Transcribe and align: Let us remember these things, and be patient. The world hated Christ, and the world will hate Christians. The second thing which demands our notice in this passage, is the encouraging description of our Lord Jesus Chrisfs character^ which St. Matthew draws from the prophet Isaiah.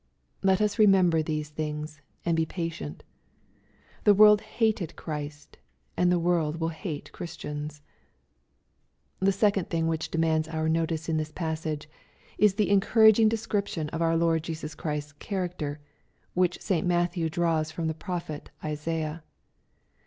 Let 0.41 0.61
us 0.61 0.79
remember 0.79 1.21
these 1.21 1.49
things, 1.51 2.01
and 2.25 2.35
be 2.35 2.43
patient. 2.43 3.03
The 4.03 4.15
world 4.15 4.41
hated 4.41 4.95
Christ, 4.95 5.59
and 5.95 6.11
the 6.11 6.17
world 6.17 6.55
will 6.59 6.69
hate 6.69 7.11
Christians. 7.11 7.83
The 9.19 9.31
second 9.31 9.69
thing 9.69 9.85
which 9.85 10.09
demands 10.09 10.47
our 10.47 10.67
notice 10.67 11.07
in 11.07 11.17
this 11.17 11.31
passage, 11.31 11.87
is 12.39 12.55
the 12.55 12.71
encouraging 12.71 13.29
description 13.29 13.89
of 13.89 14.01
our 14.01 14.17
Lord 14.17 14.41
Jesus 14.41 14.73
Chrisfs 14.73 15.13
character^ 15.19 15.77
which 16.33 16.59
St. 16.63 16.87
Matthew 16.87 17.29
draws 17.29 17.69
from 17.69 17.85
the 17.85 17.93
prophet 17.93 18.49
Isaiah. 18.63 19.21